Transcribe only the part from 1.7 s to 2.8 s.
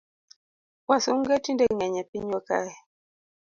ngeny e pinywa kae